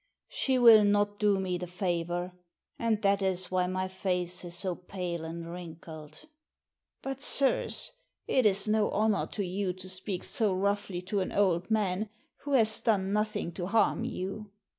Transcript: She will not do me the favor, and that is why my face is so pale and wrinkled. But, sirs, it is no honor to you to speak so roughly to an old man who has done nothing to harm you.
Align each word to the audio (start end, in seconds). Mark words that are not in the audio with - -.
She 0.29 0.57
will 0.57 0.83
not 0.83 1.19
do 1.19 1.39
me 1.39 1.59
the 1.59 1.67
favor, 1.67 2.31
and 2.79 2.99
that 3.03 3.21
is 3.21 3.51
why 3.51 3.67
my 3.67 3.87
face 3.87 4.43
is 4.43 4.57
so 4.57 4.73
pale 4.73 5.23
and 5.23 5.47
wrinkled. 5.51 6.27
But, 7.03 7.21
sirs, 7.21 7.91
it 8.25 8.43
is 8.47 8.67
no 8.67 8.89
honor 8.89 9.27
to 9.27 9.45
you 9.45 9.73
to 9.73 9.87
speak 9.87 10.23
so 10.23 10.55
roughly 10.55 11.03
to 11.03 11.19
an 11.19 11.31
old 11.31 11.69
man 11.69 12.09
who 12.45 12.53
has 12.53 12.81
done 12.81 13.13
nothing 13.13 13.51
to 13.51 13.67
harm 13.67 14.03
you. 14.03 14.49